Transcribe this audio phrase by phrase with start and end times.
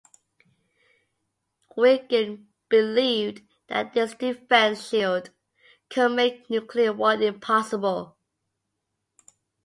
[1.77, 5.29] Reagan believed that this defense shield
[5.91, 8.17] could make nuclear war impossible.